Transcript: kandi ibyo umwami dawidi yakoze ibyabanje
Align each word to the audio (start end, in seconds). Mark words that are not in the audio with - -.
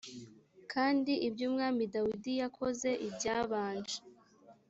kandi 0.71 1.11
ibyo 1.27 1.43
umwami 1.49 1.83
dawidi 1.93 2.33
yakoze 2.41 2.89
ibyabanje 3.07 3.97